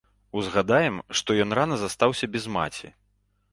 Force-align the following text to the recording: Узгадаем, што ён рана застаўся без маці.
Узгадаем, 0.39 0.95
што 1.19 1.35
ён 1.45 1.53
рана 1.61 1.79
застаўся 1.83 2.33
без 2.37 2.51
маці. 2.59 2.93